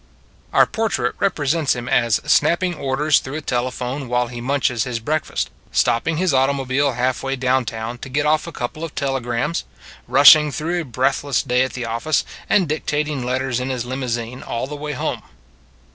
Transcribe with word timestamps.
Our 0.51 0.65
portrait 0.65 1.13
represents 1.19 1.75
him 1.75 1.87
as 1.87 2.21
snapping 2.25 2.73
orders 2.73 3.19
through 3.19 3.35
a 3.35 3.41
telephone 3.41 4.07
while 4.07 4.29
he 4.29 4.41
munches 4.41 4.83
his 4.83 4.99
breakfast, 4.99 5.51
stopping 5.71 6.17
his 6.17 6.33
auto 6.33 6.53
mobile 6.53 6.93
half 6.93 7.21
way 7.21 7.35
downtown 7.35 7.99
to 7.99 8.09
get 8.09 8.25
off 8.25 8.47
a 8.47 8.51
couple 8.51 8.83
of 8.83 8.95
telegrams, 8.95 9.63
rushing 10.07 10.51
through 10.51 10.81
a 10.81 10.85
breathless 10.85 11.43
day 11.43 11.61
at 11.61 11.73
the 11.73 11.85
office, 11.85 12.25
and 12.49 12.67
dictating 12.67 13.23
letters 13.23 13.59
in 13.59 13.69
his 13.69 13.85
limousine 13.85 14.41
all 14.41 14.65
the 14.65 14.75
way 14.75 14.93
home. 14.93 15.21